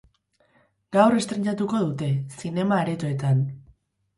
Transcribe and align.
Gaur 0.95 1.17
estreinatuko 1.19 1.81
dute, 1.83 2.09
zinema 2.41 2.81
aretoetan. 2.87 3.45